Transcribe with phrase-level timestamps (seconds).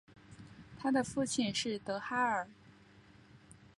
[0.79, 2.47] 她的父亲是德哈尔。